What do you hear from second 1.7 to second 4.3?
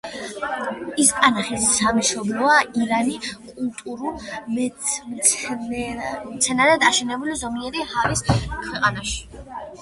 სამშობლოა ირანი, კულტურულ